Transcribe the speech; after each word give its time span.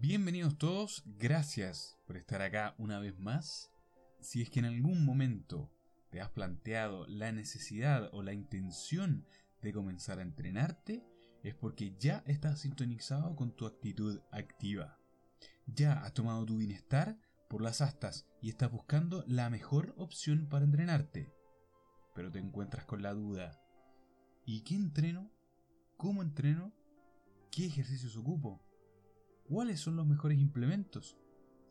Bienvenidos 0.00 0.56
todos, 0.58 1.02
gracias 1.18 1.98
por 2.06 2.16
estar 2.16 2.40
acá 2.40 2.76
una 2.78 3.00
vez 3.00 3.18
más. 3.18 3.72
Si 4.20 4.40
es 4.40 4.48
que 4.48 4.60
en 4.60 4.66
algún 4.66 5.04
momento 5.04 5.72
te 6.12 6.20
has 6.20 6.30
planteado 6.30 7.04
la 7.08 7.32
necesidad 7.32 8.08
o 8.12 8.22
la 8.22 8.32
intención 8.32 9.26
de 9.60 9.72
comenzar 9.72 10.20
a 10.20 10.22
entrenarte, 10.22 11.04
es 11.42 11.56
porque 11.56 11.96
ya 11.98 12.22
estás 12.26 12.60
sintonizado 12.60 13.34
con 13.34 13.56
tu 13.56 13.66
actitud 13.66 14.20
activa. 14.30 15.00
Ya 15.66 15.94
has 16.04 16.14
tomado 16.14 16.46
tu 16.46 16.58
bienestar 16.58 17.18
por 17.50 17.60
las 17.60 17.80
astas 17.80 18.28
y 18.40 18.50
estás 18.50 18.70
buscando 18.70 19.24
la 19.26 19.50
mejor 19.50 19.94
opción 19.96 20.48
para 20.48 20.64
entrenarte. 20.64 21.34
Pero 22.14 22.30
te 22.30 22.38
encuentras 22.38 22.84
con 22.84 23.02
la 23.02 23.14
duda. 23.14 23.60
¿Y 24.46 24.62
qué 24.62 24.76
entreno? 24.76 25.32
¿Cómo 25.96 26.22
entreno? 26.22 26.72
¿Qué 27.50 27.66
ejercicios 27.66 28.16
ocupo? 28.16 28.67
¿Cuáles 29.48 29.80
son 29.80 29.96
los 29.96 30.06
mejores 30.06 30.38
implementos? 30.38 31.16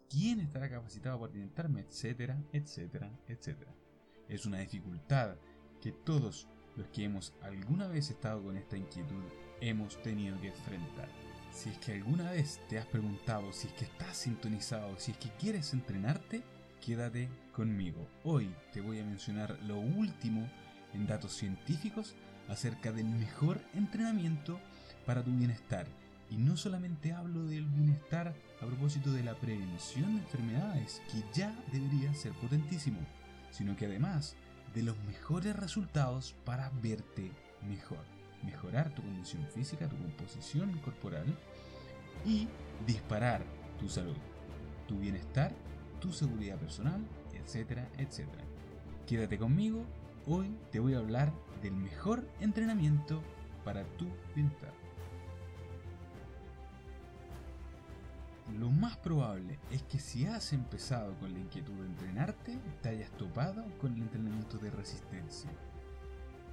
¿Quién 0.10 0.40
estará 0.40 0.68
capacitado 0.68 1.20
para 1.20 1.32
orientarme? 1.32 1.82
Etcétera, 1.82 2.42
etcétera, 2.52 3.12
etcétera. 3.28 3.72
Es 4.28 4.48
una 4.48 4.58
dificultad 4.58 5.36
que 5.80 5.92
todos 5.92 6.48
los 6.76 6.88
que 6.88 7.04
hemos 7.04 7.36
alguna 7.44 7.88
vez 7.88 8.10
estado 8.10 8.42
con 8.42 8.58
esta 8.58 8.78
inquietud 8.78 9.24
hemos 9.62 10.02
tenido 10.02 10.42
que 10.42 10.48
enfrentar. 10.48 11.08
Si 11.52 11.70
es 11.70 11.78
que 11.78 11.94
alguna 11.94 12.32
vez 12.32 12.60
te 12.68 12.80
has 12.80 12.88
preguntado 12.88 13.54
si 13.54 13.68
es 13.68 13.74
que 13.74 13.86
estás 13.86 14.18
sintonizado, 14.18 14.98
si 14.98 15.12
es 15.12 15.18
que 15.18 15.30
quieres 15.38 15.72
entrenarte, 15.72 16.42
quédate 16.84 17.30
conmigo. 17.52 18.08
Hoy 18.24 18.50
te 18.74 18.82
voy 18.82 19.00
a 19.00 19.06
mencionar 19.06 19.56
lo 19.68 19.78
último 19.78 20.50
en 20.94 21.06
datos 21.06 21.34
científicos 21.34 22.16
acerca 22.48 22.92
del 22.92 23.06
mejor 23.06 23.62
entrenamiento 23.76 24.60
para 25.06 25.24
tu 25.24 25.32
bienestar. 25.32 25.86
Y 26.30 26.38
no 26.38 26.58
solamente 26.58 27.14
hablo 27.14 27.46
del 27.46 27.66
bienestar 27.66 28.36
a 28.62 28.66
propósito 28.66 29.12
de 29.12 29.24
la 29.24 29.36
prevención 29.36 30.16
de 30.16 30.22
enfermedades, 30.22 31.02
que 31.12 31.24
ya 31.34 31.56
debería 31.72 32.14
ser 32.14 32.34
potentísimo, 32.34 33.00
sino 33.52 33.76
que 33.78 33.86
además 33.86 34.36
de 34.74 34.84
los 34.84 34.98
mejores 35.06 35.56
resultados 35.56 36.36
para 36.44 36.70
verte 36.82 37.32
mejor, 37.68 38.04
mejorar 38.44 38.94
tu 38.94 39.02
condición 39.02 39.46
física, 39.54 39.88
tu 39.88 39.98
composición 39.98 40.78
corporal 40.80 41.26
y 42.26 42.48
disparar 42.86 43.44
tu 43.80 43.88
salud, 43.88 44.18
tu 44.88 45.00
bienestar, 45.00 45.54
tu 46.00 46.12
seguridad 46.12 46.58
personal, 46.58 47.02
etcétera, 47.34 47.88
etcétera. 47.98 48.44
Quédate 49.08 49.38
conmigo, 49.38 49.86
hoy 50.26 50.54
te 50.72 50.80
voy 50.80 50.94
a 50.94 51.00
hablar 51.00 51.32
del 51.62 51.74
mejor 51.74 52.28
entrenamiento 52.40 53.24
para 53.64 53.84
tu 53.98 54.08
bienestar. 54.36 54.87
Lo 58.56 58.70
más 58.70 58.96
probable 58.98 59.60
es 59.72 59.84
que 59.84 60.00
si 60.00 60.26
has 60.26 60.54
empezado 60.54 61.14
con 61.20 61.34
la 61.34 61.40
inquietud 61.40 61.74
de 61.74 61.86
entrenarte, 61.86 62.58
te 62.82 62.90
hayas 62.90 63.12
topado 63.12 63.66
con 63.80 63.94
el 63.94 64.02
entrenamiento 64.02 64.58
de 64.58 64.72
resistencia. 64.72 65.52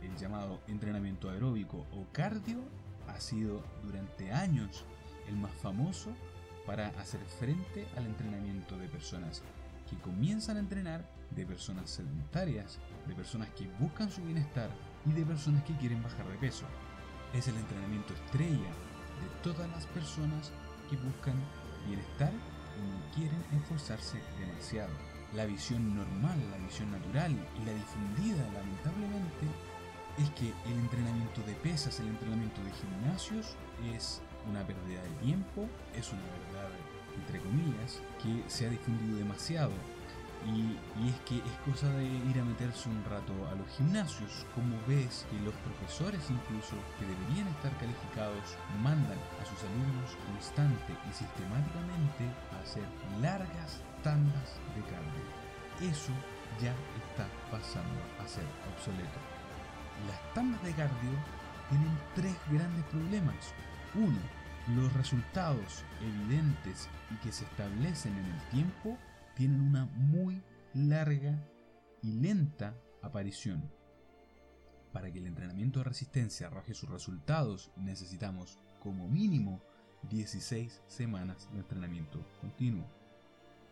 El 0.03 0.15
llamado 0.17 0.61
entrenamiento 0.67 1.31
aeróbico 1.31 1.87
o 1.93 2.05
cardio 2.13 2.61
ha 3.09 3.21
sido 3.21 3.63
durante 3.85 4.33
años 4.33 4.85
el 5.29 5.37
más 5.37 5.53
famoso 5.53 6.11
para 6.67 6.89
hacer 7.01 7.21
frente 7.39 7.87
al 7.97 8.07
entrenamiento 8.07 8.77
de 8.77 8.89
personas 8.89 9.43
que 9.89 9.97
comienzan 9.99 10.57
a 10.57 10.61
entrenar, 10.61 11.09
de 11.31 11.47
personas 11.47 11.91
sedentarias, 11.91 12.79
de 13.07 13.15
personas 13.15 13.49
que 13.51 13.69
buscan 13.79 14.11
su 14.11 14.23
bienestar 14.23 14.69
y 15.07 15.13
de 15.13 15.25
personas 15.25 15.63
que 15.65 15.77
quieren 15.77 16.03
bajar 16.03 16.27
de 16.29 16.39
peso. 16.39 16.67
Es 17.33 17.49
el 17.49 17.57
entrenamiento 17.57 18.15
estrella 18.15 18.71
de 19.21 19.43
todas 19.43 19.69
las 19.71 19.87
personas 19.87 20.51
que 20.91 20.97
buscan 20.97 21.37
bienestar 21.87 22.33
y 22.33 22.83
no 22.83 23.15
quieren 23.15 23.45
esforzarse 23.61 24.19
demasiado. 24.39 24.93
La 25.35 25.47
visión 25.47 25.95
normal, 25.95 26.39
la 26.51 26.59
visión 26.59 26.91
natural 26.91 27.33
y 27.33 27.65
la 27.65 27.73
difundida 27.73 28.45
lamentablemente 28.53 29.47
es 30.19 30.31
que 30.31 30.53
el 30.71 30.79
entrenamiento 30.79 31.43
de 31.43 31.55
pesas, 31.55 31.99
el 32.01 32.09
entrenamiento 32.09 32.63
de 32.63 32.71
gimnasios 32.73 33.57
es 33.95 34.21
una 34.49 34.65
pérdida 34.67 35.03
de 35.03 35.25
tiempo, 35.25 35.69
es 35.97 36.13
una 36.13 36.23
verdad 36.23 36.71
entre 37.17 37.41
comillas 37.41 38.01
que 38.23 38.49
se 38.49 38.67
ha 38.67 38.71
difundido 38.71 39.19
demasiado 39.19 39.73
y, 40.45 40.77
es 41.09 41.17
que 41.27 41.37
es 41.39 41.57
cosa 41.65 41.89
de 41.89 42.05
ir 42.05 42.39
a 42.39 42.45
meterse 42.45 42.89
un 42.89 43.03
rato 43.05 43.33
a 43.49 43.55
los 43.55 43.69
gimnasios, 43.77 44.47
como 44.55 44.77
ves 44.87 45.27
que 45.31 45.41
los 45.41 45.55
profesores 45.65 46.21
incluso 46.29 46.77
que 46.99 47.07
deberían 47.07 47.49
estar 47.49 47.73
calificados 47.79 48.57
mandan 48.83 49.19
a 49.41 49.45
sus 49.45 49.59
alumnos 49.65 50.17
constante 50.27 50.93
y 51.09 51.13
sistemáticamente 51.13 52.29
a 52.53 52.63
hacer 52.63 52.85
largas 53.21 53.81
tandas 54.03 54.61
de 54.77 54.83
cardio. 54.93 55.25
Eso 55.81 56.13
ya 56.61 56.75
está 57.01 57.27
pasando 57.51 58.01
a 58.21 58.29
ser 58.29 58.47
obsoleto. 58.77 59.19
Las 60.09 60.35
tandas 60.35 60.63
de 60.63 60.73
cardio 60.73 61.15
tienen 61.71 61.99
tres 62.15 62.37
grandes 62.51 62.85
problemas. 62.87 63.55
Uno, 63.95 64.21
los 64.77 64.93
resultados 64.93 65.85
evidentes 66.01 66.89
y 67.11 67.17
que 67.17 67.33
se 67.33 67.45
establecen 67.45 68.13
en 68.17 68.27
el 68.27 68.41
tiempo 68.51 68.99
tienen 69.35 69.61
una 69.61 69.87
muy 69.87 70.43
larga 70.75 71.43
y 72.03 72.13
lenta 72.13 72.75
aparición. 73.03 73.71
Para 74.93 75.11
que 75.11 75.19
el 75.19 75.27
entrenamiento 75.27 75.81
de 75.81 75.85
resistencia 75.85 76.47
arroje 76.47 76.75
sus 76.75 76.89
resultados 76.89 77.71
necesitamos 77.77 78.59
como 78.81 79.09
mínimo 79.09 79.61
16 80.11 80.83
semanas 80.87 81.49
de 81.53 81.59
entrenamiento 81.61 82.25
continuo. 82.41 82.87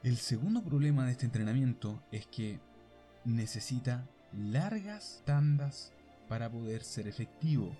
El 0.03 0.17
segundo 0.17 0.65
problema 0.65 1.05
de 1.05 1.13
este 1.13 1.27
entrenamiento 1.27 2.03
es 2.11 2.27
que 2.27 2.59
necesita 3.25 4.09
largas 4.33 5.23
tandas 5.25 5.93
para 6.29 6.51
poder 6.51 6.83
ser 6.83 7.07
efectivo. 7.07 7.77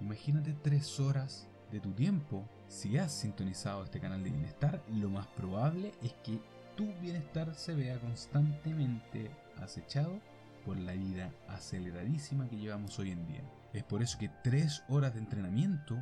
Imagínate 0.00 0.52
3 0.62 1.00
horas 1.00 1.48
de 1.72 1.80
tu 1.80 1.92
tiempo. 1.92 2.48
Si 2.68 2.98
has 2.98 3.12
sintonizado 3.12 3.84
este 3.84 4.00
canal 4.00 4.22
de 4.22 4.30
bienestar, 4.30 4.84
lo 4.92 5.08
más 5.08 5.26
probable 5.28 5.92
es 6.02 6.12
que 6.22 6.38
tu 6.76 6.86
bienestar 7.00 7.54
se 7.54 7.74
vea 7.74 7.98
constantemente 7.98 9.30
acechado 9.56 10.20
por 10.64 10.76
la 10.76 10.92
vida 10.92 11.32
aceleradísima 11.48 12.48
que 12.48 12.56
llevamos 12.56 12.98
hoy 12.98 13.12
en 13.12 13.26
día. 13.26 13.42
Es 13.72 13.82
por 13.84 14.02
eso 14.02 14.18
que 14.18 14.30
tres 14.44 14.82
horas 14.88 15.14
de 15.14 15.20
entrenamiento, 15.20 15.96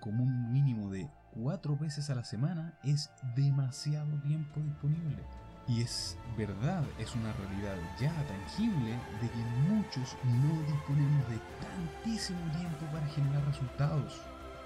como 0.00 0.24
un 0.24 0.52
mínimo 0.52 0.90
de 0.90 1.08
cuatro 1.34 1.76
veces 1.76 2.10
a 2.10 2.14
la 2.14 2.24
semana, 2.24 2.78
es 2.84 3.10
demasiado 3.36 4.10
tiempo 4.22 4.60
disponible. 4.60 5.22
Y 5.66 5.80
es 5.80 6.18
verdad, 6.36 6.84
es 6.98 7.14
una 7.14 7.32
realidad 7.32 7.76
ya 7.98 8.12
tangible 8.26 8.92
de 9.20 9.30
que 9.30 9.72
muchos 9.72 10.16
no 10.24 10.62
disponemos 10.62 11.28
de 11.28 11.38
tantísimo 11.60 12.40
tiempo 12.52 12.86
para 12.92 13.06
generar 13.08 13.44
resultados. 13.46 14.20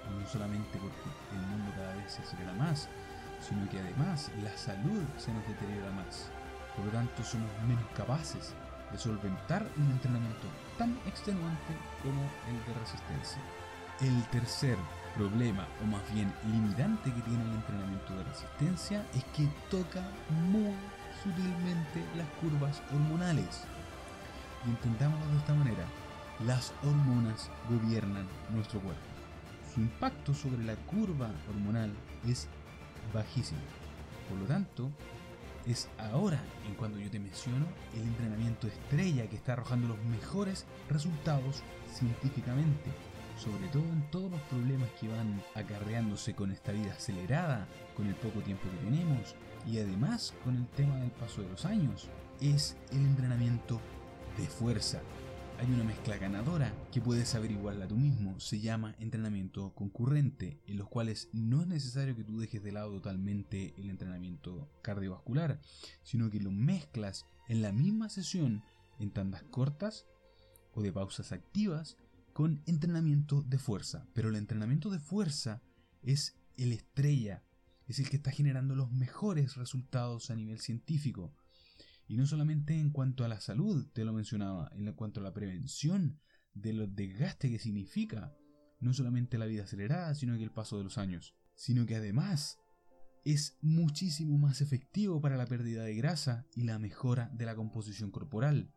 no 0.09 0.27
solamente 0.27 0.77
porque 0.79 1.09
el 1.35 1.47
mundo 1.47 1.71
cada 1.75 1.95
vez 1.95 2.13
se 2.13 2.21
acelera 2.21 2.53
más, 2.53 2.89
sino 3.41 3.67
que 3.69 3.79
además 3.79 4.31
la 4.43 4.55
salud 4.57 5.03
se 5.17 5.33
nos 5.33 5.47
deteriora 5.47 5.91
más. 5.91 6.29
Por 6.75 6.85
lo 6.85 6.91
tanto, 6.91 7.23
somos 7.23 7.49
menos 7.67 7.85
capaces 7.95 8.53
de 8.91 8.97
solventar 8.97 9.65
un 9.77 9.91
entrenamiento 9.91 10.47
tan 10.77 10.97
extenuante 11.05 11.73
como 12.01 12.21
el 12.47 12.65
de 12.65 12.79
resistencia. 12.79 13.41
El 14.01 14.23
tercer 14.29 14.77
problema, 15.15 15.67
o 15.83 15.85
más 15.85 16.01
bien 16.13 16.33
limitante 16.45 17.11
que 17.13 17.21
tiene 17.21 17.43
el 17.43 17.53
entrenamiento 17.55 18.15
de 18.15 18.23
resistencia, 18.23 19.05
es 19.13 19.23
que 19.35 19.47
toca 19.69 20.01
muy 20.49 20.73
sutilmente 21.23 22.03
las 22.15 22.27
curvas 22.39 22.81
hormonales. 22.93 23.63
Y 24.65 24.69
entendámoslo 24.69 25.31
de 25.31 25.37
esta 25.37 25.53
manera, 25.53 25.85
las 26.45 26.73
hormonas 26.83 27.49
gobiernan 27.69 28.27
nuestro 28.51 28.79
cuerpo. 28.79 29.01
Su 29.73 29.81
impacto 29.81 30.33
sobre 30.33 30.63
la 30.63 30.75
curva 30.75 31.29
hormonal 31.49 31.91
es 32.25 32.47
bajísimo. 33.13 33.59
Por 34.29 34.37
lo 34.39 34.45
tanto, 34.45 34.89
es 35.65 35.89
ahora 35.97 36.39
en 36.67 36.75
cuando 36.75 36.99
yo 36.99 37.09
te 37.09 37.19
menciono 37.19 37.65
el 37.93 38.01
entrenamiento 38.01 38.67
estrella 38.67 39.27
que 39.27 39.35
está 39.35 39.53
arrojando 39.53 39.89
los 39.89 40.03
mejores 40.05 40.65
resultados 40.89 41.63
científicamente, 41.93 42.91
sobre 43.37 43.67
todo 43.67 43.83
en 43.83 44.01
todos 44.11 44.31
los 44.31 44.41
problemas 44.41 44.89
que 44.99 45.07
van 45.07 45.41
acarreándose 45.55 46.33
con 46.33 46.51
esta 46.51 46.71
vida 46.71 46.93
acelerada, 46.93 47.67
con 47.95 48.07
el 48.07 48.15
poco 48.15 48.41
tiempo 48.41 48.63
que 48.69 48.89
tenemos 48.89 49.35
y 49.67 49.79
además 49.79 50.33
con 50.43 50.57
el 50.57 50.67
tema 50.67 50.97
del 50.97 51.11
paso 51.11 51.41
de 51.41 51.49
los 51.49 51.65
años, 51.65 52.09
es 52.41 52.77
el 52.91 52.99
entrenamiento 52.99 53.79
de 54.37 54.47
fuerza, 54.47 55.01
hay 55.59 55.67
una 55.73 55.83
mezcla 55.83 56.17
ganadora 56.17 56.73
que 56.89 57.01
puedes 57.01 57.35
averiguarla 57.35 57.85
tú 57.85 57.97
mismo. 57.97 58.39
Se 58.39 58.61
llama 58.61 58.95
entrenamiento 58.97 59.73
concurrente, 59.75 60.61
en 60.67 60.77
los 60.77 60.87
cuales 60.87 61.27
no 61.33 61.61
es 61.61 61.67
necesario 61.67 62.15
que 62.15 62.23
tú 62.23 62.39
dejes 62.39 62.63
de 62.63 62.71
lado 62.71 62.93
totalmente 62.93 63.73
el 63.77 63.89
entrenamiento 63.89 64.69
cardiovascular, 64.81 65.59
sino 66.01 66.29
que 66.29 66.39
lo 66.39 66.51
mezclas 66.51 67.25
en 67.49 67.61
la 67.61 67.73
misma 67.73 68.07
sesión 68.07 68.63
en 68.99 69.11
tandas 69.11 69.43
cortas 69.43 70.05
o 70.73 70.81
de 70.81 70.93
pausas 70.93 71.33
activas 71.33 71.97
con 72.31 72.61
entrenamiento 72.65 73.41
de 73.41 73.57
fuerza. 73.57 74.07
Pero 74.13 74.29
el 74.29 74.37
entrenamiento 74.37 74.89
de 74.89 74.99
fuerza 74.99 75.61
es 76.01 76.37
el 76.55 76.71
estrella, 76.71 77.43
es 77.85 77.99
el 77.99 78.09
que 78.09 78.15
está 78.15 78.31
generando 78.31 78.75
los 78.75 78.93
mejores 78.93 79.57
resultados 79.57 80.31
a 80.31 80.35
nivel 80.35 80.61
científico. 80.61 81.33
Y 82.09 82.17
no 82.17 82.25
solamente 82.25 82.73
en 82.73 82.89
cuanto 82.89 83.23
a 83.23 83.27
la 83.27 83.39
salud, 83.39 83.87
te 83.93 84.03
lo 84.03 84.13
mencionaba, 84.13 84.71
en 84.73 84.91
cuanto 84.93 85.19
a 85.19 85.23
la 85.23 85.31
prevención 85.31 86.19
de 86.55 86.73
los 86.73 86.95
desgaste 86.95 87.51
que 87.51 87.59
significa 87.59 88.35
no 88.79 88.93
solamente 88.93 89.37
la 89.37 89.45
vida 89.45 89.65
acelerada, 89.65 90.15
sino 90.15 90.35
que 90.35 90.43
el 90.43 90.51
paso 90.51 90.79
de 90.79 90.85
los 90.85 90.97
años, 90.97 91.35
sino 91.53 91.85
que 91.85 91.95
además 91.95 92.57
es 93.25 93.59
muchísimo 93.61 94.39
más 94.39 94.61
efectivo 94.61 95.21
para 95.21 95.37
la 95.37 95.45
pérdida 95.45 95.83
de 95.83 95.93
grasa 95.93 96.47
y 96.55 96.63
la 96.63 96.79
mejora 96.79 97.29
de 97.35 97.45
la 97.45 97.55
composición 97.55 98.09
corporal. 98.09 98.73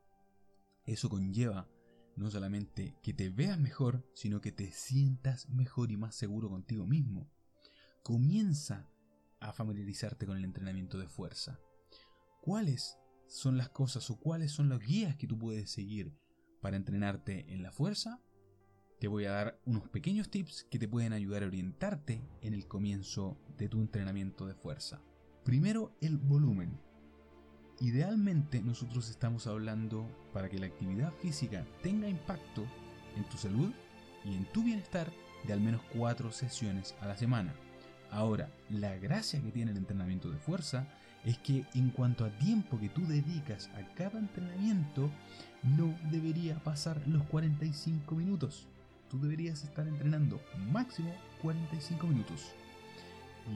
Eso 0.84 1.08
conlleva 1.08 1.70
no 2.16 2.30
solamente 2.30 2.98
que 3.02 3.14
te 3.14 3.30
veas 3.30 3.58
mejor, 3.58 4.06
sino 4.14 4.42
que 4.42 4.52
te 4.52 4.72
sientas 4.72 5.48
mejor 5.48 5.90
y 5.90 5.96
más 5.96 6.14
seguro 6.14 6.50
contigo 6.50 6.86
mismo. 6.86 7.32
Comienza 8.02 8.90
a 9.40 9.54
familiarizarte 9.54 10.26
con 10.26 10.36
el 10.36 10.44
entrenamiento 10.44 10.98
de 10.98 11.08
fuerza. 11.08 11.58
¿Cuáles 12.42 12.98
son 13.32 13.56
las 13.56 13.70
cosas 13.70 14.10
o 14.10 14.16
cuáles 14.16 14.52
son 14.52 14.68
las 14.68 14.80
guías 14.80 15.16
que 15.16 15.26
tú 15.26 15.38
puedes 15.38 15.70
seguir 15.70 16.12
para 16.60 16.76
entrenarte 16.76 17.50
en 17.52 17.62
la 17.62 17.72
fuerza? 17.72 18.20
Te 19.00 19.08
voy 19.08 19.24
a 19.24 19.32
dar 19.32 19.58
unos 19.64 19.88
pequeños 19.88 20.28
tips 20.28 20.66
que 20.70 20.78
te 20.78 20.86
pueden 20.86 21.14
ayudar 21.14 21.42
a 21.42 21.46
orientarte 21.46 22.22
en 22.42 22.52
el 22.52 22.68
comienzo 22.68 23.40
de 23.56 23.70
tu 23.70 23.80
entrenamiento 23.80 24.46
de 24.46 24.54
fuerza. 24.54 25.00
Primero, 25.44 25.96
el 26.02 26.18
volumen. 26.18 26.78
Idealmente 27.80 28.60
nosotros 28.60 29.08
estamos 29.08 29.46
hablando 29.46 30.06
para 30.34 30.50
que 30.50 30.58
la 30.58 30.66
actividad 30.66 31.10
física 31.14 31.66
tenga 31.82 32.08
impacto 32.08 32.66
en 33.16 33.24
tu 33.24 33.38
salud 33.38 33.72
y 34.26 34.34
en 34.36 34.44
tu 34.52 34.62
bienestar 34.62 35.10
de 35.46 35.54
al 35.54 35.60
menos 35.62 35.80
4 35.96 36.30
sesiones 36.32 36.94
a 37.00 37.06
la 37.06 37.16
semana. 37.16 37.54
Ahora, 38.12 38.50
la 38.68 38.94
gracia 38.98 39.40
que 39.40 39.50
tiene 39.50 39.70
el 39.70 39.78
entrenamiento 39.78 40.30
de 40.30 40.36
fuerza 40.36 40.86
es 41.24 41.38
que 41.38 41.64
en 41.74 41.88
cuanto 41.88 42.26
a 42.26 42.30
tiempo 42.30 42.78
que 42.78 42.90
tú 42.90 43.06
dedicas 43.06 43.70
a 43.74 43.94
cada 43.94 44.18
entrenamiento, 44.18 45.10
no 45.62 45.94
debería 46.10 46.62
pasar 46.62 47.00
los 47.06 47.22
45 47.24 48.14
minutos. 48.14 48.66
Tú 49.10 49.18
deberías 49.18 49.64
estar 49.64 49.88
entrenando 49.88 50.42
máximo 50.70 51.10
45 51.40 52.06
minutos. 52.06 52.52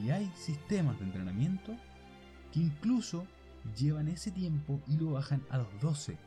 Y 0.03 0.09
hay 0.09 0.31
sistemas 0.35 0.97
de 0.97 1.05
entrenamiento 1.05 1.75
que 2.51 2.61
incluso 2.61 3.27
llevan 3.77 4.07
ese 4.07 4.31
tiempo 4.31 4.81
y 4.87 4.97
lo 4.97 5.11
bajan 5.11 5.43
a 5.51 5.59
los 5.59 5.67
12. 5.81 6.17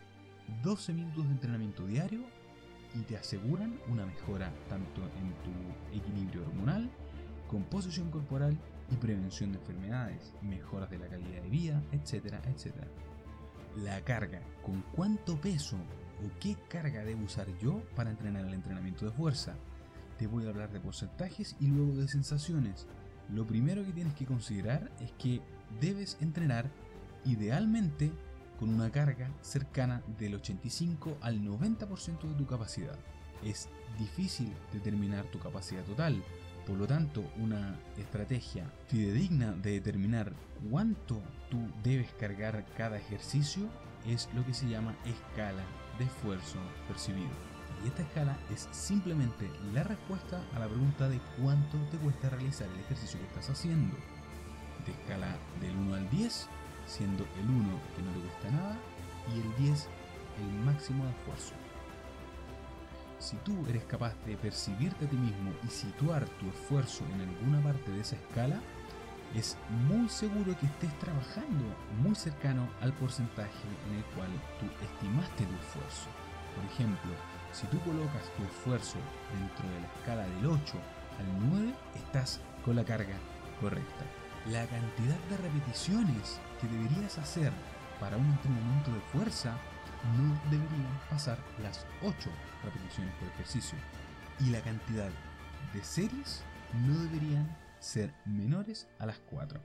12 0.62 0.92
minutos 0.92 1.24
de 1.24 1.32
entrenamiento 1.32 1.84
diario 1.84 2.20
y 2.94 3.00
te 3.00 3.16
aseguran 3.16 3.76
una 3.88 4.06
mejora 4.06 4.52
tanto 4.68 5.02
en 5.18 5.32
tu 5.42 5.96
equilibrio 5.96 6.42
hormonal, 6.42 6.90
composición 7.50 8.12
corporal 8.12 8.56
y 8.92 8.94
prevención 8.94 9.50
de 9.50 9.58
enfermedades, 9.58 10.32
mejoras 10.40 10.88
de 10.88 10.98
la 10.98 11.08
calidad 11.08 11.42
de 11.42 11.50
vida, 11.50 11.82
etcétera, 11.90 12.40
etcétera. 12.46 12.86
La 13.76 14.00
carga, 14.02 14.40
con 14.62 14.82
cuánto 14.94 15.40
peso 15.40 15.76
o 15.76 16.38
qué 16.38 16.56
carga 16.68 17.04
debo 17.04 17.24
usar 17.24 17.48
yo 17.58 17.82
para 17.96 18.10
entrenar 18.10 18.44
el 18.44 18.54
entrenamiento 18.54 19.04
de 19.04 19.10
fuerza. 19.10 19.56
Te 20.16 20.28
voy 20.28 20.46
a 20.46 20.50
hablar 20.50 20.70
de 20.70 20.78
porcentajes 20.78 21.56
y 21.58 21.66
luego 21.66 21.96
de 21.96 22.06
sensaciones. 22.06 22.86
Lo 23.34 23.44
primero 23.44 23.84
que 23.84 23.92
tienes 23.92 24.14
que 24.14 24.26
considerar 24.26 24.92
es 25.00 25.10
que 25.12 25.40
debes 25.80 26.18
entrenar 26.20 26.70
idealmente 27.24 28.12
con 28.60 28.68
una 28.68 28.92
carga 28.92 29.28
cercana 29.40 30.04
del 30.20 30.36
85 30.36 31.18
al 31.20 31.40
90% 31.40 32.28
de 32.28 32.34
tu 32.34 32.46
capacidad. 32.46 32.98
Es 33.42 33.68
difícil 33.98 34.52
determinar 34.72 35.24
tu 35.26 35.40
capacidad 35.40 35.82
total, 35.82 36.22
por 36.70 36.78
lo 36.78 36.86
tanto 36.86 37.28
una 37.36 37.74
estrategia 37.98 38.64
fidedigna 38.86 39.50
de 39.50 39.72
determinar 39.72 40.32
cuánto 40.70 41.20
tú 41.50 41.58
debes 41.82 42.12
cargar 42.12 42.64
cada 42.76 42.96
ejercicio 42.96 43.68
es 44.06 44.28
lo 44.36 44.46
que 44.46 44.54
se 44.54 44.68
llama 44.68 44.94
escala 45.04 45.64
de 45.98 46.04
esfuerzo 46.04 46.58
percibido. 46.86 47.28
Y 47.84 47.88
esta 47.88 48.02
escala 48.02 48.38
es 48.54 48.68
simplemente 48.70 49.50
la 49.74 49.82
respuesta 49.82 50.44
a 50.54 50.60
la 50.60 50.68
pregunta 50.68 51.08
de 51.08 51.18
cuánto 51.42 51.76
te 51.90 51.96
cuesta 51.96 52.30
realizar 52.30 52.68
el 52.68 52.78
ejercicio 52.84 53.18
que 53.18 53.26
estás 53.26 53.50
haciendo. 53.50 53.96
De 54.86 54.92
escala 54.92 55.36
del 55.60 55.76
1 55.76 55.94
al 55.96 56.08
10 56.10 56.46
siendo 56.86 57.24
el 57.42 57.50
1 57.50 57.80
que 57.96 58.02
no 58.02 58.12
te 58.12 58.20
gusta 58.20 58.50
nada 58.52 58.78
y 59.34 59.40
el 59.40 59.66
10 59.66 59.88
el 60.38 60.64
máximo 60.64 61.02
de 61.04 61.10
esfuerzo. 61.10 61.59
Si 63.20 63.36
tú 63.44 63.54
eres 63.68 63.84
capaz 63.84 64.14
de 64.24 64.34
percibirte 64.38 65.04
a 65.04 65.08
ti 65.08 65.16
mismo 65.16 65.52
y 65.62 65.68
situar 65.68 66.24
tu 66.40 66.48
esfuerzo 66.48 67.04
en 67.14 67.20
alguna 67.20 67.62
parte 67.62 67.90
de 67.90 68.00
esa 68.00 68.16
escala, 68.16 68.58
es 69.34 69.58
muy 69.86 70.08
seguro 70.08 70.58
que 70.58 70.64
estés 70.64 70.98
trabajando 70.98 71.64
muy 72.02 72.14
cercano 72.14 72.66
al 72.80 72.94
porcentaje 72.94 73.68
en 73.88 73.98
el 73.98 74.04
cual 74.16 74.30
tú 74.58 74.66
estimaste 74.82 75.44
tu 75.44 75.54
esfuerzo. 75.54 76.08
Por 76.56 76.64
ejemplo, 76.64 77.12
si 77.52 77.66
tú 77.66 77.78
colocas 77.80 78.24
tu 78.38 78.42
esfuerzo 78.44 78.96
dentro 79.38 79.68
de 79.68 79.80
la 79.80 79.86
escala 79.98 80.22
del 80.22 80.46
8 80.46 80.78
al 81.18 81.50
9, 81.50 81.74
estás 81.96 82.40
con 82.64 82.74
la 82.74 82.84
carga 82.84 83.16
correcta. 83.60 84.04
La 84.46 84.64
cantidad 84.66 85.18
de 85.28 85.36
repeticiones 85.36 86.40
que 86.58 86.68
deberías 86.68 87.18
hacer 87.18 87.52
para 88.00 88.16
un 88.16 88.24
entrenamiento 88.24 88.90
de 88.92 89.00
fuerza 89.12 89.58
no 90.16 90.50
deberían 90.50 91.00
pasar 91.08 91.38
las 91.62 91.86
8 92.02 92.30
repeticiones 92.64 93.14
por 93.14 93.28
ejercicio. 93.28 93.78
Y 94.40 94.50
la 94.50 94.60
cantidad 94.60 95.10
de 95.74 95.84
series 95.84 96.42
no 96.86 96.98
deberían 97.02 97.56
ser 97.78 98.14
menores 98.24 98.88
a 98.98 99.06
las 99.06 99.18
4. 99.30 99.60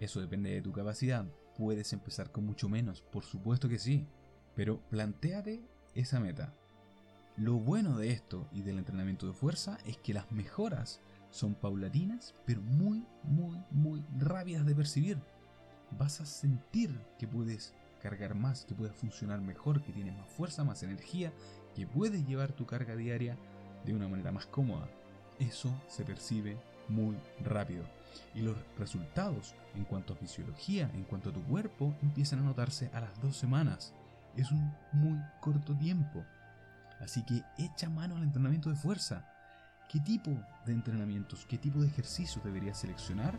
Eso 0.00 0.20
depende 0.20 0.50
de 0.50 0.62
tu 0.62 0.72
capacidad. 0.72 1.24
Puedes 1.56 1.92
empezar 1.92 2.30
con 2.30 2.46
mucho 2.46 2.68
menos, 2.68 3.02
por 3.02 3.24
supuesto 3.24 3.68
que 3.68 3.78
sí. 3.78 4.06
Pero 4.54 4.80
planteate 4.90 5.62
esa 5.94 6.20
meta. 6.20 6.52
Lo 7.36 7.54
bueno 7.54 7.96
de 7.96 8.12
esto 8.12 8.46
y 8.52 8.62
del 8.62 8.78
entrenamiento 8.78 9.26
de 9.26 9.32
fuerza 9.32 9.78
es 9.86 9.96
que 9.96 10.14
las 10.14 10.30
mejoras 10.32 11.00
son 11.30 11.54
paulatinas, 11.54 12.34
pero 12.44 12.60
muy, 12.60 13.06
muy, 13.22 13.56
muy 13.70 14.04
rápidas 14.18 14.66
de 14.66 14.74
percibir 14.74 15.18
vas 15.98 16.20
a 16.20 16.26
sentir 16.26 16.90
que 17.18 17.26
puedes 17.26 17.74
cargar 18.00 18.34
más, 18.34 18.64
que 18.64 18.74
puedes 18.74 18.94
funcionar 18.94 19.40
mejor, 19.40 19.82
que 19.82 19.92
tienes 19.92 20.16
más 20.16 20.28
fuerza, 20.28 20.64
más 20.64 20.82
energía, 20.82 21.32
que 21.74 21.86
puedes 21.86 22.26
llevar 22.26 22.52
tu 22.52 22.66
carga 22.66 22.96
diaria 22.96 23.36
de 23.84 23.94
una 23.94 24.08
manera 24.08 24.32
más 24.32 24.46
cómoda. 24.46 24.88
Eso 25.38 25.70
se 25.88 26.04
percibe 26.04 26.58
muy 26.88 27.16
rápido. 27.42 27.84
Y 28.34 28.40
los 28.40 28.56
resultados 28.78 29.54
en 29.74 29.84
cuanto 29.84 30.12
a 30.12 30.16
fisiología, 30.16 30.90
en 30.94 31.04
cuanto 31.04 31.30
a 31.30 31.32
tu 31.32 31.42
cuerpo, 31.44 31.94
empiezan 32.02 32.40
a 32.40 32.42
notarse 32.42 32.90
a 32.92 33.00
las 33.00 33.20
dos 33.20 33.36
semanas. 33.36 33.94
Es 34.36 34.50
un 34.50 34.72
muy 34.92 35.18
corto 35.40 35.74
tiempo. 35.76 36.24
Así 37.00 37.24
que 37.24 37.42
echa 37.58 37.88
mano 37.88 38.16
al 38.16 38.22
entrenamiento 38.22 38.68
de 38.68 38.76
fuerza. 38.76 39.26
¿Qué 39.88 40.00
tipo 40.00 40.30
de 40.66 40.72
entrenamientos, 40.72 41.46
qué 41.46 41.58
tipo 41.58 41.80
de 41.80 41.88
ejercicios 41.88 42.44
deberías 42.44 42.78
seleccionar? 42.78 43.36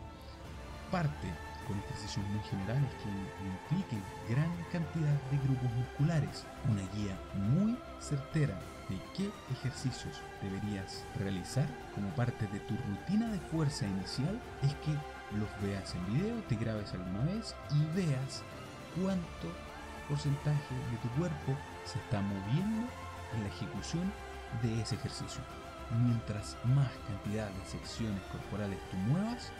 Parte 0.90 1.28
con 1.66 1.78
ejercicios 1.78 2.26
muy 2.28 2.40
generales 2.44 2.90
que 3.02 3.76
impliquen 3.76 4.02
gran 4.28 4.50
cantidad 4.70 5.14
de 5.30 5.38
grupos 5.38 5.72
musculares. 5.72 6.44
Una 6.68 6.82
guía 6.94 7.16
muy 7.34 7.76
certera 8.00 8.58
de 8.88 8.98
qué 9.16 9.30
ejercicios 9.52 10.20
deberías 10.42 11.04
realizar 11.18 11.66
como 11.94 12.08
parte 12.10 12.46
de 12.48 12.60
tu 12.60 12.74
rutina 12.76 13.28
de 13.28 13.38
fuerza 13.40 13.86
inicial 13.86 14.40
es 14.62 14.74
que 14.76 14.92
los 15.38 15.48
veas 15.62 15.94
en 15.94 16.14
video, 16.14 16.36
te 16.48 16.56
grabes 16.56 16.92
alguna 16.92 17.24
vez 17.24 17.54
y 17.70 17.96
veas 17.96 18.42
cuánto 18.94 19.48
porcentaje 20.08 20.74
de 20.90 20.96
tu 20.98 21.08
cuerpo 21.18 21.56
se 21.84 21.98
está 21.98 22.20
moviendo 22.20 22.88
en 23.34 23.42
la 23.42 23.48
ejecución 23.48 24.12
de 24.62 24.82
ese 24.82 24.96
ejercicio. 24.96 25.40
Mientras 26.04 26.56
más 26.64 26.90
cantidad 27.06 27.48
de 27.48 27.64
secciones 27.64 28.22
corporales 28.30 28.78
tú 28.90 28.96
muevas, 28.96 29.52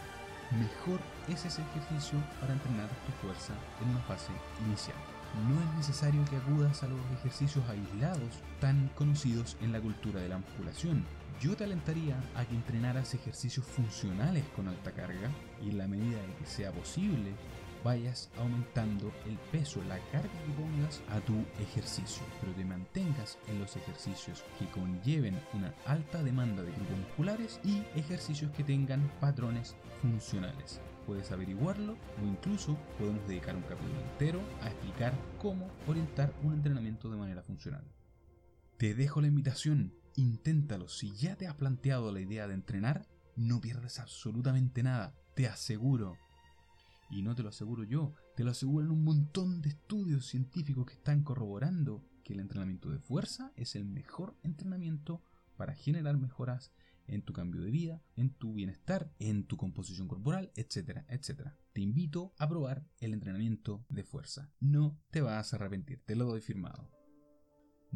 mejor 0.51 0.99
es 1.27 1.45
ese 1.45 1.61
ejercicio 1.61 2.19
para 2.39 2.53
entrenar 2.53 2.89
tu 3.05 3.11
fuerza 3.25 3.53
en 3.81 3.89
una 3.89 4.01
fase 4.01 4.31
inicial. 4.65 4.97
No 5.47 5.59
es 5.59 5.77
necesario 5.77 6.23
que 6.25 6.37
acudas 6.37 6.83
a 6.83 6.87
los 6.87 6.99
ejercicios 7.19 7.63
aislados 7.67 8.41
tan 8.59 8.89
conocidos 8.95 9.57
en 9.61 9.71
la 9.71 9.81
cultura 9.81 10.21
de 10.21 10.29
la 10.29 10.37
musculación. 10.37 11.03
Yo 11.41 11.55
te 11.55 11.63
alentaría 11.63 12.15
a 12.35 12.45
que 12.45 12.55
entrenaras 12.55 13.13
ejercicios 13.15 13.65
funcionales 13.65 14.43
con 14.55 14.67
alta 14.67 14.91
carga 14.91 15.31
y 15.61 15.71
en 15.71 15.79
la 15.79 15.87
medida 15.87 16.21
de 16.21 16.33
que 16.35 16.45
sea 16.45 16.71
posible 16.71 17.31
vayas 17.83 18.29
aumentando 18.37 19.11
el 19.25 19.37
peso, 19.51 19.83
la 19.83 19.99
carga 20.11 20.29
que 20.45 20.53
pongas 20.53 21.01
a 21.09 21.19
tu 21.21 21.35
ejercicio, 21.61 22.23
pero 22.39 22.53
te 22.53 22.65
mantengas 22.65 23.37
en 23.47 23.59
los 23.59 23.75
ejercicios 23.75 24.43
que 24.57 24.67
conlleven 24.67 25.39
una 25.53 25.73
alta 25.85 26.23
demanda 26.23 26.63
de 26.63 26.71
grupos 26.71 26.97
musculares 26.97 27.59
y 27.63 27.83
ejercicios 27.95 28.51
que 28.51 28.63
tengan 28.63 29.11
patrones 29.19 29.75
funcionales. 30.01 30.81
Puedes 31.05 31.31
averiguarlo 31.31 31.93
o 31.93 32.25
incluso 32.25 32.77
podemos 32.97 33.27
dedicar 33.27 33.55
un 33.55 33.63
capítulo 33.63 33.99
entero 34.11 34.41
a 34.61 34.67
explicar 34.67 35.13
cómo 35.41 35.69
orientar 35.87 36.33
un 36.43 36.53
entrenamiento 36.53 37.09
de 37.09 37.17
manera 37.17 37.43
funcional. 37.43 37.83
Te 38.77 38.95
dejo 38.95 39.21
la 39.21 39.27
invitación, 39.27 39.93
inténtalo. 40.15 40.87
Si 40.87 41.13
ya 41.15 41.35
te 41.35 41.47
has 41.47 41.55
planteado 41.55 42.11
la 42.11 42.21
idea 42.21 42.47
de 42.47 42.53
entrenar, 42.53 43.07
no 43.35 43.59
pierdes 43.59 43.99
absolutamente 43.99 44.83
nada 44.83 45.13
te 45.35 45.47
aseguro, 45.47 46.17
y 47.13 47.21
no 47.21 47.35
te 47.35 47.43
lo 47.43 47.49
aseguro 47.49 47.83
yo, 47.83 48.13
te 48.35 48.43
lo 48.43 48.51
aseguran 48.51 48.89
un 48.89 49.03
montón 49.03 49.61
de 49.61 49.69
estudios 49.69 50.25
científicos 50.25 50.87
que 50.87 50.93
están 50.93 51.23
corroborando 51.23 52.03
que 52.23 52.33
el 52.33 52.39
entrenamiento 52.39 52.89
de 52.89 52.99
fuerza 52.99 53.51
es 53.55 53.75
el 53.75 53.85
mejor 53.85 54.35
entrenamiento 54.41 55.21
para 55.55 55.75
generar 55.75 56.17
mejoras 56.17 56.71
en 57.05 57.21
tu 57.21 57.33
cambio 57.33 57.61
de 57.61 57.69
vida, 57.69 58.01
en 58.15 58.31
tu 58.31 58.53
bienestar, 58.53 59.11
en 59.19 59.45
tu 59.45 59.57
composición 59.57 60.07
corporal, 60.07 60.51
etcétera, 60.55 61.05
etcétera. 61.09 61.57
Te 61.73 61.81
invito 61.81 62.33
a 62.37 62.47
probar 62.47 62.87
el 62.99 63.13
entrenamiento 63.13 63.85
de 63.89 64.03
fuerza. 64.03 64.51
No 64.59 64.97
te 65.11 65.21
vas 65.21 65.53
a 65.53 65.57
arrepentir, 65.57 66.01
te 66.05 66.15
lo 66.15 66.25
doy 66.25 66.41
firmado. 66.41 66.89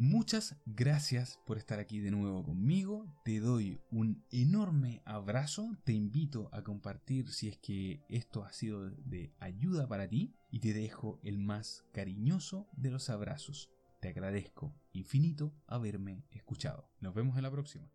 Muchas 0.00 0.54
gracias 0.64 1.40
por 1.44 1.58
estar 1.58 1.80
aquí 1.80 1.98
de 1.98 2.12
nuevo 2.12 2.44
conmigo. 2.44 3.12
Te 3.24 3.40
doy 3.40 3.80
un 3.90 4.24
enorme 4.30 5.02
abrazo. 5.04 5.76
Te 5.82 5.92
invito 5.92 6.48
a 6.52 6.62
compartir 6.62 7.32
si 7.32 7.48
es 7.48 7.58
que 7.58 8.04
esto 8.08 8.44
ha 8.44 8.52
sido 8.52 8.90
de 8.90 9.34
ayuda 9.40 9.88
para 9.88 10.08
ti. 10.08 10.36
Y 10.52 10.60
te 10.60 10.72
dejo 10.72 11.18
el 11.24 11.38
más 11.38 11.84
cariñoso 11.92 12.68
de 12.76 12.92
los 12.92 13.10
abrazos. 13.10 13.72
Te 13.98 14.10
agradezco 14.10 14.72
infinito 14.92 15.52
haberme 15.66 16.22
escuchado. 16.30 16.88
Nos 17.00 17.12
vemos 17.12 17.36
en 17.36 17.42
la 17.42 17.50
próxima. 17.50 17.90